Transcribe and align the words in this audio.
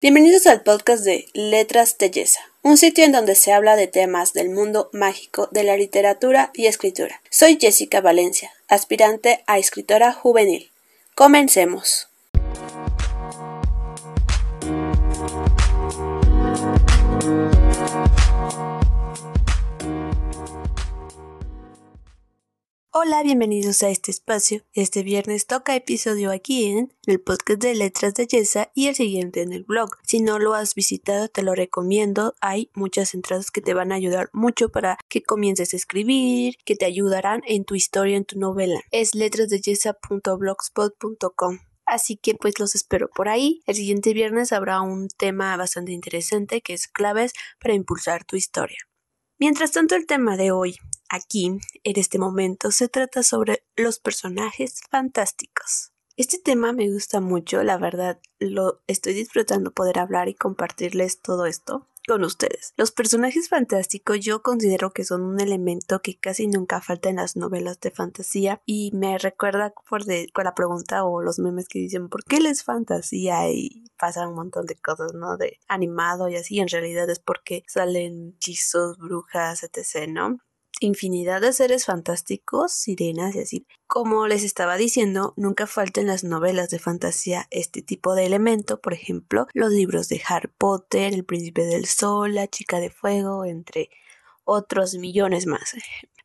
Bienvenidos 0.00 0.46
al 0.46 0.62
podcast 0.62 1.02
de 1.02 1.26
Letras 1.34 1.98
de 1.98 2.08
Yesa, 2.12 2.38
un 2.62 2.76
sitio 2.76 3.04
en 3.04 3.10
donde 3.10 3.34
se 3.34 3.52
habla 3.52 3.74
de 3.74 3.88
temas 3.88 4.32
del 4.32 4.48
mundo 4.48 4.90
mágico 4.92 5.48
de 5.50 5.64
la 5.64 5.76
literatura 5.76 6.52
y 6.54 6.66
escritura. 6.66 7.20
Soy 7.30 7.58
Jessica 7.60 8.00
Valencia, 8.00 8.52
aspirante 8.68 9.42
a 9.48 9.58
escritora 9.58 10.12
juvenil. 10.12 10.70
Comencemos. 11.16 12.06
Hola, 22.90 23.22
bienvenidos 23.22 23.82
a 23.82 23.90
este 23.90 24.10
espacio. 24.10 24.62
Este 24.72 25.02
viernes 25.02 25.46
toca 25.46 25.76
episodio 25.76 26.30
aquí 26.30 26.64
en 26.64 26.94
el 27.04 27.20
podcast 27.20 27.60
de 27.60 27.74
Letras 27.74 28.14
de 28.14 28.26
Yesa 28.26 28.70
y 28.74 28.86
el 28.86 28.94
siguiente 28.94 29.42
en 29.42 29.52
el 29.52 29.64
blog. 29.64 29.90
Si 30.04 30.20
no 30.20 30.38
lo 30.38 30.54
has 30.54 30.74
visitado, 30.74 31.28
te 31.28 31.42
lo 31.42 31.54
recomiendo. 31.54 32.34
Hay 32.40 32.70
muchas 32.74 33.12
entradas 33.12 33.50
que 33.50 33.60
te 33.60 33.74
van 33.74 33.92
a 33.92 33.96
ayudar 33.96 34.30
mucho 34.32 34.70
para 34.70 34.96
que 35.10 35.22
comiences 35.22 35.74
a 35.74 35.76
escribir, 35.76 36.56
que 36.64 36.76
te 36.76 36.86
ayudarán 36.86 37.42
en 37.46 37.66
tu 37.66 37.74
historia, 37.74 38.16
en 38.16 38.24
tu 38.24 38.38
novela. 38.38 38.80
Es 38.90 39.14
letrasdeyesa.blogspot.com. 39.14 41.58
Así 41.84 42.16
que 42.16 42.36
pues 42.36 42.58
los 42.58 42.74
espero 42.74 43.10
por 43.10 43.28
ahí. 43.28 43.60
El 43.66 43.74
siguiente 43.74 44.14
viernes 44.14 44.50
habrá 44.50 44.80
un 44.80 45.08
tema 45.08 45.54
bastante 45.58 45.92
interesante 45.92 46.62
que 46.62 46.72
es 46.72 46.88
claves 46.88 47.34
para 47.60 47.74
impulsar 47.74 48.24
tu 48.24 48.36
historia. 48.36 48.78
Mientras 49.38 49.72
tanto, 49.72 49.94
el 49.94 50.06
tema 50.06 50.38
de 50.38 50.52
hoy 50.52 50.78
Aquí, 51.08 51.58
en 51.84 51.98
este 51.98 52.18
momento, 52.18 52.70
se 52.70 52.88
trata 52.88 53.22
sobre 53.22 53.64
los 53.76 53.98
personajes 53.98 54.82
fantásticos. 54.90 55.92
Este 56.16 56.38
tema 56.38 56.72
me 56.72 56.90
gusta 56.90 57.20
mucho, 57.20 57.62
la 57.62 57.78
verdad, 57.78 58.20
lo 58.40 58.80
estoy 58.88 59.14
disfrutando 59.14 59.70
poder 59.70 60.00
hablar 60.00 60.28
y 60.28 60.34
compartirles 60.34 61.20
todo 61.22 61.46
esto 61.46 61.86
con 62.08 62.24
ustedes. 62.24 62.72
Los 62.76 62.90
personajes 62.90 63.48
fantásticos 63.48 64.18
yo 64.20 64.42
considero 64.42 64.92
que 64.92 65.04
son 65.04 65.22
un 65.22 65.40
elemento 65.40 66.00
que 66.00 66.18
casi 66.18 66.48
nunca 66.48 66.80
falta 66.80 67.08
en 67.08 67.16
las 67.16 67.36
novelas 67.36 67.78
de 67.80 67.90
fantasía 67.90 68.60
y 68.66 68.90
me 68.94 69.16
recuerda 69.18 69.72
por 69.88 70.04
de, 70.04 70.28
con 70.34 70.44
la 70.44 70.54
pregunta 70.54 71.04
o 71.04 71.22
los 71.22 71.38
memes 71.38 71.68
que 71.68 71.78
dicen 71.78 72.08
¿por 72.08 72.24
qué 72.24 72.40
les 72.40 72.64
fantasía? 72.64 73.50
y 73.50 73.84
pasan 73.98 74.30
un 74.30 74.34
montón 74.34 74.66
de 74.66 74.76
cosas, 74.76 75.12
¿no? 75.14 75.36
De 75.36 75.58
animado 75.68 76.28
y 76.28 76.36
así, 76.36 76.58
en 76.58 76.68
realidad 76.68 77.08
es 77.10 77.18
porque 77.18 77.62
salen 77.66 78.34
hechizos, 78.36 78.96
brujas, 78.98 79.62
etc., 79.62 80.08
¿no? 80.08 80.38
Infinidad 80.80 81.40
de 81.40 81.52
seres 81.52 81.84
fantásticos, 81.84 82.72
sirenas 82.72 83.34
y 83.34 83.40
así. 83.40 83.66
Como 83.86 84.26
les 84.26 84.44
estaba 84.44 84.76
diciendo, 84.76 85.34
nunca 85.36 85.66
falta 85.66 86.00
en 86.00 86.06
las 86.06 86.24
novelas 86.24 86.70
de 86.70 86.78
fantasía 86.78 87.46
este 87.50 87.82
tipo 87.82 88.14
de 88.14 88.26
elemento, 88.26 88.80
por 88.80 88.92
ejemplo, 88.92 89.46
los 89.54 89.70
libros 89.70 90.08
de 90.08 90.22
Harry 90.28 90.50
Potter, 90.56 91.14
El 91.14 91.24
Príncipe 91.24 91.64
del 91.64 91.86
Sol, 91.86 92.34
La 92.34 92.48
Chica 92.48 92.80
de 92.80 92.90
Fuego, 92.90 93.44
entre 93.44 93.90
otros 94.44 94.94
millones 94.94 95.46
más. 95.46 95.74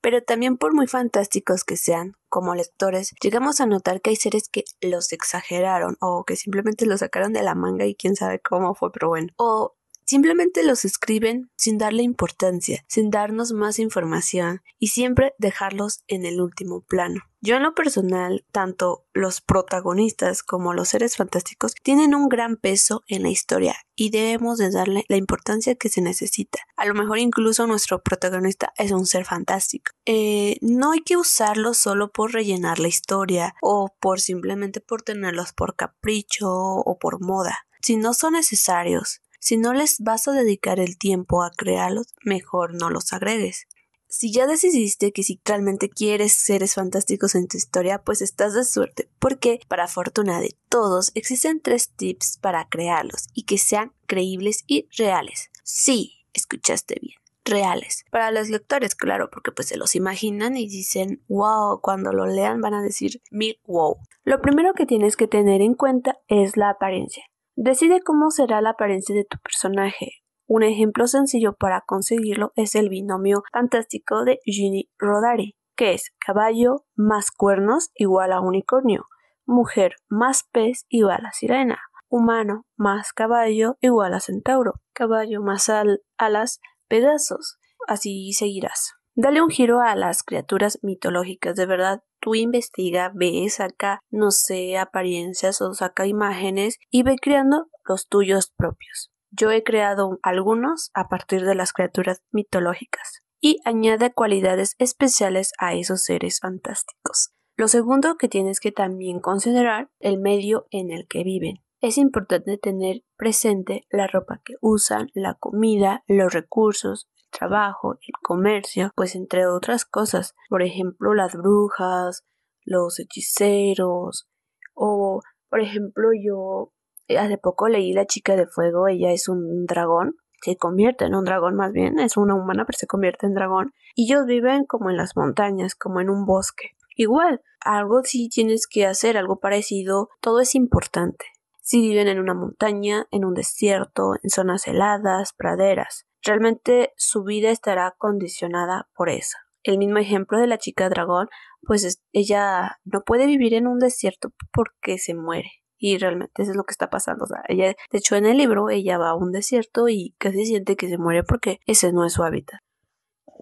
Pero 0.00 0.22
también 0.22 0.56
por 0.56 0.74
muy 0.74 0.86
fantásticos 0.86 1.64
que 1.64 1.76
sean, 1.76 2.16
como 2.28 2.54
lectores, 2.54 3.14
llegamos 3.22 3.60
a 3.60 3.66
notar 3.66 4.00
que 4.00 4.10
hay 4.10 4.16
seres 4.16 4.48
que 4.48 4.64
los 4.80 5.12
exageraron 5.12 5.96
o 6.00 6.24
que 6.24 6.36
simplemente 6.36 6.86
los 6.86 7.00
sacaron 7.00 7.32
de 7.32 7.42
la 7.42 7.54
manga 7.54 7.84
y 7.84 7.94
quién 7.94 8.16
sabe 8.16 8.40
cómo 8.40 8.74
fue, 8.74 8.90
pero 8.92 9.08
bueno. 9.08 9.28
O 9.36 9.74
Simplemente 10.10 10.64
los 10.64 10.84
escriben 10.84 11.52
sin 11.56 11.78
darle 11.78 12.02
importancia, 12.02 12.84
sin 12.88 13.10
darnos 13.10 13.52
más 13.52 13.78
información 13.78 14.60
y 14.80 14.88
siempre 14.88 15.34
dejarlos 15.38 16.02
en 16.08 16.26
el 16.26 16.40
último 16.40 16.80
plano. 16.80 17.20
Yo 17.40 17.54
en 17.54 17.62
lo 17.62 17.76
personal, 17.76 18.44
tanto 18.50 19.04
los 19.12 19.40
protagonistas 19.40 20.42
como 20.42 20.74
los 20.74 20.88
seres 20.88 21.14
fantásticos 21.14 21.74
tienen 21.80 22.16
un 22.16 22.28
gran 22.28 22.56
peso 22.56 23.04
en 23.06 23.22
la 23.22 23.28
historia 23.28 23.76
y 23.94 24.10
debemos 24.10 24.58
de 24.58 24.72
darle 24.72 25.04
la 25.08 25.16
importancia 25.16 25.76
que 25.76 25.88
se 25.88 26.00
necesita. 26.00 26.58
A 26.76 26.86
lo 26.86 26.94
mejor 26.94 27.20
incluso 27.20 27.68
nuestro 27.68 28.02
protagonista 28.02 28.72
es 28.78 28.90
un 28.90 29.06
ser 29.06 29.24
fantástico. 29.24 29.92
Eh, 30.06 30.56
no 30.60 30.90
hay 30.90 31.02
que 31.02 31.18
usarlos 31.18 31.78
solo 31.78 32.10
por 32.10 32.32
rellenar 32.32 32.80
la 32.80 32.88
historia 32.88 33.54
o 33.62 33.94
por 34.00 34.18
simplemente 34.18 34.80
por 34.80 35.02
tenerlos 35.02 35.52
por 35.52 35.76
capricho 35.76 36.50
o 36.50 36.98
por 36.98 37.20
moda. 37.20 37.60
Si 37.80 37.96
no 37.96 38.12
son 38.12 38.32
necesarios, 38.34 39.22
si 39.40 39.56
no 39.56 39.72
les 39.72 39.98
vas 39.98 40.28
a 40.28 40.32
dedicar 40.32 40.78
el 40.78 40.96
tiempo 40.98 41.42
a 41.42 41.50
crearlos, 41.50 42.14
mejor 42.22 42.74
no 42.74 42.90
los 42.90 43.12
agregues. 43.12 43.66
Si 44.06 44.32
ya 44.32 44.46
decidiste 44.46 45.12
que 45.12 45.22
si 45.22 45.40
realmente 45.44 45.88
quieres 45.88 46.32
seres 46.32 46.74
fantásticos 46.74 47.34
en 47.34 47.48
tu 47.48 47.56
historia, 47.56 48.02
pues 48.02 48.22
estás 48.22 48.54
de 48.54 48.64
suerte, 48.64 49.08
porque 49.18 49.60
para 49.68 49.88
fortuna 49.88 50.40
de 50.40 50.56
todos 50.68 51.12
existen 51.14 51.60
tres 51.60 51.90
tips 51.90 52.38
para 52.38 52.68
crearlos 52.68 53.28
y 53.34 53.44
que 53.44 53.56
sean 53.56 53.92
creíbles 54.06 54.64
y 54.66 54.88
reales. 54.96 55.50
Sí, 55.64 56.26
escuchaste 56.32 56.98
bien 57.00 57.20
reales. 57.44 58.04
Para 58.10 58.30
los 58.30 58.48
lectores, 58.48 58.94
claro, 58.94 59.30
porque 59.30 59.52
pues 59.52 59.68
se 59.68 59.76
los 59.76 59.94
imaginan 59.94 60.56
y 60.56 60.68
dicen 60.68 61.22
wow, 61.28 61.80
cuando 61.80 62.12
lo 62.12 62.26
lean 62.26 62.60
van 62.60 62.74
a 62.74 62.82
decir 62.82 63.20
mil 63.30 63.58
wow. 63.66 63.96
Lo 64.24 64.40
primero 64.40 64.74
que 64.74 64.86
tienes 64.86 65.16
que 65.16 65.26
tener 65.26 65.60
en 65.60 65.74
cuenta 65.74 66.18
es 66.28 66.56
la 66.56 66.70
apariencia. 66.70 67.24
Decide 67.56 68.00
cómo 68.02 68.30
será 68.30 68.60
la 68.60 68.70
apariencia 68.70 69.14
de 69.14 69.24
tu 69.24 69.38
personaje. 69.38 70.22
Un 70.46 70.62
ejemplo 70.62 71.06
sencillo 71.06 71.54
para 71.54 71.82
conseguirlo 71.82 72.52
es 72.56 72.74
el 72.74 72.88
binomio 72.88 73.42
fantástico 73.52 74.24
de 74.24 74.40
Ginny 74.44 74.90
Rodari, 74.98 75.56
que 75.76 75.94
es 75.94 76.12
caballo 76.18 76.84
más 76.94 77.30
cuernos 77.30 77.90
igual 77.94 78.32
a 78.32 78.40
unicornio, 78.40 79.06
mujer 79.46 79.94
más 80.08 80.44
pez 80.50 80.86
igual 80.88 81.24
a 81.26 81.32
sirena, 81.32 81.78
humano 82.08 82.66
más 82.76 83.12
caballo 83.12 83.76
igual 83.80 84.14
a 84.14 84.20
centauro, 84.20 84.74
caballo 84.92 85.40
más 85.40 85.70
alas 86.18 86.60
pedazos. 86.88 87.58
Así 87.86 88.32
seguirás. 88.32 88.94
Dale 89.14 89.42
un 89.42 89.50
giro 89.50 89.80
a 89.80 89.94
las 89.96 90.22
criaturas 90.22 90.78
mitológicas, 90.82 91.56
de 91.56 91.66
verdad. 91.66 92.02
Tú 92.20 92.34
investiga, 92.34 93.10
ve, 93.14 93.48
saca, 93.48 94.00
no 94.10 94.30
sé, 94.30 94.76
apariencias 94.76 95.60
o 95.62 95.72
saca 95.72 96.06
imágenes 96.06 96.76
y 96.90 97.02
ve 97.02 97.16
creando 97.20 97.68
los 97.88 98.08
tuyos 98.08 98.52
propios. 98.56 99.10
Yo 99.30 99.50
he 99.50 99.62
creado 99.62 100.18
algunos 100.22 100.90
a 100.92 101.08
partir 101.08 101.44
de 101.44 101.54
las 101.54 101.72
criaturas 101.72 102.22
mitológicas 102.30 103.22
y 103.40 103.60
añade 103.64 104.12
cualidades 104.12 104.74
especiales 104.78 105.52
a 105.58 105.74
esos 105.74 106.02
seres 106.04 106.40
fantásticos. 106.40 107.30
Lo 107.56 107.68
segundo 107.68 108.16
que 108.16 108.28
tienes 108.28 108.60
que 108.60 108.72
también 108.72 109.20
considerar 109.20 109.90
el 109.98 110.18
medio 110.18 110.66
en 110.70 110.90
el 110.90 111.06
que 111.06 111.24
viven. 111.24 111.62
Es 111.80 111.96
importante 111.96 112.58
tener 112.58 113.04
presente 113.16 113.86
la 113.88 114.06
ropa 114.06 114.42
que 114.44 114.54
usan, 114.60 115.08
la 115.14 115.34
comida, 115.34 116.04
los 116.06 116.30
recursos, 116.30 117.08
trabajo, 117.30 117.94
el 117.94 118.12
comercio, 118.22 118.92
pues 118.94 119.14
entre 119.14 119.46
otras 119.46 119.86
cosas, 119.86 120.34
por 120.50 120.62
ejemplo 120.62 121.14
las 121.14 121.34
brujas, 121.34 122.26
los 122.66 123.00
hechiceros, 123.00 124.28
o 124.74 125.22
por 125.48 125.60
ejemplo 125.60 126.10
yo 126.12 126.74
eh, 127.08 127.16
hace 127.16 127.38
poco 127.38 127.68
leí 127.68 127.94
La 127.94 128.04
chica 128.04 128.36
de 128.36 128.46
fuego, 128.46 128.86
ella 128.86 129.12
es 129.12 129.30
un 129.30 129.64
dragón, 129.64 130.16
se 130.42 130.58
convierte 130.58 131.06
en 131.06 131.14
un 131.14 131.24
dragón 131.24 131.56
más 131.56 131.72
bien, 131.72 131.98
es 131.98 132.18
una 132.18 132.34
humana 132.34 132.66
pero 132.66 132.76
se 132.76 132.86
convierte 132.86 133.24
en 133.24 133.32
dragón, 133.32 133.72
y 133.94 134.04
ellos 134.04 134.26
viven 134.26 134.66
como 134.66 134.90
en 134.90 134.98
las 134.98 135.16
montañas, 135.16 135.74
como 135.74 136.02
en 136.02 136.10
un 136.10 136.26
bosque. 136.26 136.72
Igual, 136.94 137.40
algo 137.60 138.02
si 138.02 138.28
tienes 138.28 138.66
que 138.66 138.84
hacer, 138.84 139.16
algo 139.16 139.40
parecido, 139.40 140.10
todo 140.20 140.40
es 140.40 140.54
importante. 140.54 141.24
Si 141.70 141.80
viven 141.80 142.08
en 142.08 142.18
una 142.18 142.34
montaña, 142.34 143.06
en 143.12 143.24
un 143.24 143.32
desierto, 143.32 144.14
en 144.24 144.30
zonas 144.30 144.66
heladas, 144.66 145.32
praderas 145.32 146.08
realmente 146.22 146.92
su 146.96 147.22
vida 147.22 147.50
estará 147.50 147.94
condicionada 147.96 148.88
por 148.94 149.08
eso. 149.08 149.36
El 149.62 149.78
mismo 149.78 149.98
ejemplo 149.98 150.36
de 150.36 150.48
la 150.48 150.58
chica 150.58 150.88
dragón, 150.88 151.28
pues 151.62 152.02
ella 152.12 152.80
no 152.84 153.02
puede 153.02 153.26
vivir 153.26 153.54
en 153.54 153.68
un 153.68 153.78
desierto 153.78 154.32
porque 154.52 154.98
se 154.98 155.14
muere. 155.14 155.50
Y 155.78 155.96
realmente 155.96 156.42
eso 156.42 156.50
es 156.50 156.56
lo 156.56 156.64
que 156.64 156.72
está 156.72 156.90
pasando. 156.90 157.26
De 157.48 157.76
hecho, 157.92 158.16
en 158.16 158.26
el 158.26 158.38
libro 158.38 158.68
ella 158.68 158.98
va 158.98 159.10
a 159.10 159.14
un 159.14 159.30
desierto 159.30 159.88
y 159.88 160.14
casi 160.18 160.44
siente 160.44 160.76
que 160.76 160.88
se 160.88 160.98
muere 160.98 161.22
porque 161.22 161.60
ese 161.66 161.92
no 161.92 162.04
es 162.04 162.14
su 162.14 162.22
hábitat. 162.22 162.60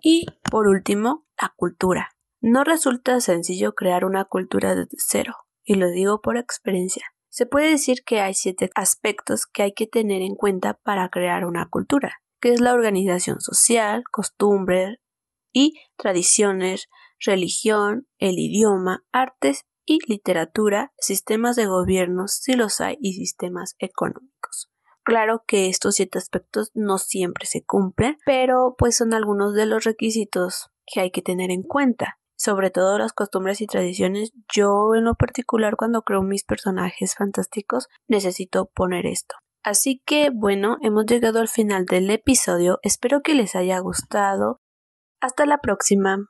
Y 0.02 0.26
por 0.50 0.68
último, 0.68 1.26
la 1.40 1.52
cultura. 1.56 2.10
No 2.40 2.62
resulta 2.62 3.20
sencillo 3.20 3.74
crear 3.74 4.04
una 4.04 4.24
cultura 4.24 4.76
desde 4.76 4.96
cero, 4.98 5.34
y 5.64 5.74
lo 5.74 5.88
digo 5.88 6.20
por 6.20 6.36
experiencia. 6.36 7.04
Se 7.28 7.46
puede 7.46 7.70
decir 7.70 8.04
que 8.04 8.20
hay 8.20 8.34
siete 8.34 8.70
aspectos 8.74 9.46
que 9.46 9.62
hay 9.62 9.72
que 9.72 9.86
tener 9.86 10.22
en 10.22 10.34
cuenta 10.34 10.74
para 10.82 11.08
crear 11.08 11.44
una 11.44 11.68
cultura 11.68 12.22
que 12.40 12.52
es 12.52 12.60
la 12.60 12.72
organización 12.72 13.40
social, 13.40 14.04
costumbres 14.10 14.98
y 15.52 15.74
tradiciones, 15.96 16.88
religión, 17.20 18.06
el 18.18 18.38
idioma, 18.38 19.04
artes 19.12 19.64
y 19.84 19.98
literatura, 20.06 20.92
sistemas 20.98 21.56
de 21.56 21.66
gobierno 21.66 22.28
si 22.28 22.54
los 22.54 22.80
hay 22.80 22.96
y 23.00 23.14
sistemas 23.14 23.74
económicos. 23.78 24.70
Claro 25.02 25.42
que 25.46 25.68
estos 25.68 25.94
siete 25.94 26.18
aspectos 26.18 26.70
no 26.74 26.98
siempre 26.98 27.46
se 27.46 27.64
cumplen, 27.64 28.18
pero 28.26 28.74
pues 28.76 28.96
son 28.96 29.14
algunos 29.14 29.54
de 29.54 29.64
los 29.64 29.84
requisitos 29.84 30.70
que 30.86 31.00
hay 31.00 31.10
que 31.10 31.22
tener 31.22 31.50
en 31.50 31.62
cuenta. 31.62 32.18
Sobre 32.38 32.70
todo 32.70 32.98
las 32.98 33.12
costumbres 33.12 33.60
y 33.60 33.66
tradiciones, 33.66 34.32
yo 34.54 34.94
en 34.94 35.04
lo 35.04 35.16
particular 35.16 35.76
cuando 35.76 36.02
creo 36.02 36.22
mis 36.22 36.44
personajes 36.44 37.16
fantásticos 37.16 37.88
necesito 38.06 38.66
poner 38.66 39.06
esto. 39.06 39.34
Así 39.64 40.00
que 40.06 40.30
bueno, 40.32 40.76
hemos 40.80 41.04
llegado 41.06 41.40
al 41.40 41.48
final 41.48 41.84
del 41.84 42.08
episodio, 42.10 42.78
espero 42.82 43.22
que 43.22 43.34
les 43.34 43.56
haya 43.56 43.80
gustado. 43.80 44.60
Hasta 45.20 45.46
la 45.46 45.58
próxima. 45.58 46.28